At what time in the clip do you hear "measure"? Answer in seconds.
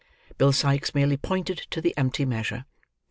2.25-2.65